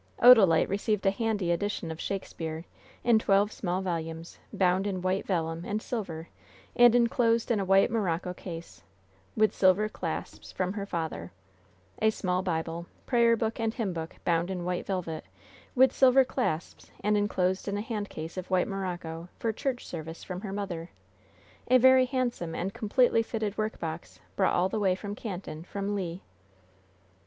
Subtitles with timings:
[0.17, 2.65] Odalite received a "handy" edition of Shakespeare,
[3.03, 6.27] in twelve small volumes, bound in white vellum and silver
[6.75, 8.81] and inclosed in a white morocco case,
[9.37, 11.31] with silver clasps, from her father;
[12.01, 15.23] a small Bible, prayer book and hymn book, bound in white velvet,
[15.75, 20.23] with silver clasps and inclosed in a hand case of white morocco, for church service,
[20.23, 20.89] from her mother;
[21.67, 26.21] a very handsome and completely fitted workbox, brought all the way from Canton, from Le.